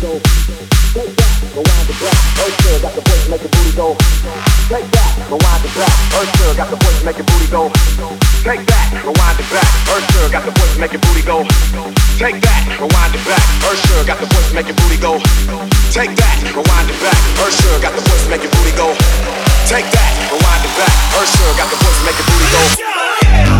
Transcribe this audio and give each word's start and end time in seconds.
go. 0.00 0.16
Take 0.96 1.12
that, 1.12 1.32
rewind 1.52 1.86
the 1.86 1.94
back. 2.00 2.16
Usher 2.40 2.76
got 2.80 2.92
the 2.96 3.04
voice, 3.04 3.26
make 3.28 3.44
your 3.44 3.52
booty 3.52 3.72
go. 3.76 3.94
Take 4.72 4.88
that, 4.96 5.10
rewind 5.28 5.60
the 5.60 5.70
back. 5.76 5.92
Earth 6.16 6.30
sure 6.40 6.54
got 6.56 6.68
the 6.72 6.76
voice, 6.80 7.04
make 7.04 7.18
your 7.20 7.28
booty 7.28 7.48
go. 7.52 7.68
Take 8.40 8.64
that, 8.64 8.86
rewind 9.04 9.36
the 9.36 9.44
back. 9.52 9.68
Usher 9.92 10.26
got 10.32 10.44
the 10.48 10.52
voice, 10.56 10.76
make 10.80 10.92
your 10.96 11.04
booty 11.04 11.22
go. 11.22 11.44
Take 12.16 12.40
that, 12.40 12.60
rewind 12.80 13.12
the 13.12 13.20
block. 13.28 13.44
Earth 13.68 14.04
got 14.08 14.18
the 14.18 14.26
voice, 14.26 14.50
make 14.56 14.68
your 14.68 14.76
booty 14.80 14.96
go. 14.96 15.20
Take 15.92 16.16
that, 16.16 16.36
rewind 16.48 16.88
the 16.88 16.96
block. 16.96 17.20
Usher 17.44 17.76
got 17.84 17.92
the 17.92 18.02
voice, 18.04 18.24
make 18.32 18.42
booty 18.56 18.72
go. 18.72 18.88
Take 19.68 19.88
that, 19.92 20.12
rewind 20.32 20.62
the 20.64 20.70
got 21.60 21.68
the 21.68 21.76
make 22.08 22.16
booty 22.24 22.48
go. 22.56 23.59